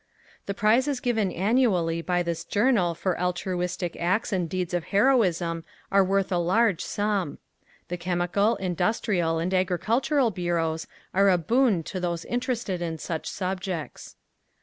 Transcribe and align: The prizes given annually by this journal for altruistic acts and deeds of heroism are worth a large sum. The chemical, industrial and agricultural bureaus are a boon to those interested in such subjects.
The 0.47 0.55
prizes 0.55 0.99
given 0.99 1.31
annually 1.31 2.01
by 2.01 2.23
this 2.23 2.43
journal 2.43 2.95
for 2.95 3.21
altruistic 3.21 3.95
acts 3.99 4.33
and 4.33 4.49
deeds 4.49 4.73
of 4.73 4.85
heroism 4.85 5.63
are 5.91 6.03
worth 6.03 6.31
a 6.31 6.39
large 6.39 6.83
sum. 6.83 7.37
The 7.87 7.97
chemical, 7.97 8.55
industrial 8.55 9.37
and 9.37 9.53
agricultural 9.53 10.31
bureaus 10.31 10.87
are 11.13 11.29
a 11.29 11.37
boon 11.37 11.83
to 11.83 11.99
those 11.99 12.25
interested 12.25 12.81
in 12.81 12.97
such 12.97 13.29
subjects. 13.29 14.15